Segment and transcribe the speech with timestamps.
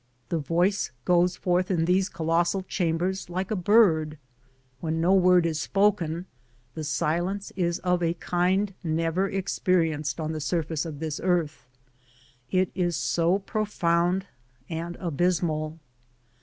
[0.29, 4.17] The voice goes forth in these colossal chambers like a bird.
[4.79, 6.25] When no word is spoken,
[6.73, 11.67] the silence is of a kind never experienced on the surface of the earth,
[12.49, 14.25] it is so profound
[14.67, 15.77] and abysmal.